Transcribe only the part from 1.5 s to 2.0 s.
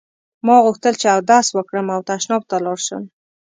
وکړم او